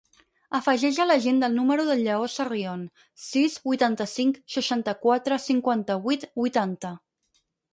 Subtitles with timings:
[0.59, 2.81] Afegeix a l'agenda el número del Lleó Sarrion:
[3.25, 6.95] sis, vuitanta-cinc, seixanta-quatre, cinquanta-vuit, vuitanta.